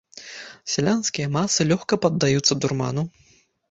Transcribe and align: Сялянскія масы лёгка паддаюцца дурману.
Сялянскія 0.75 1.27
масы 1.37 1.69
лёгка 1.75 2.03
паддаюцца 2.09 2.53
дурману. 2.63 3.11